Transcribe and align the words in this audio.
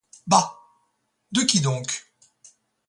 Bah! 0.25 0.59
de 1.31 1.43
qui 1.43 1.61
donc? 1.61 2.07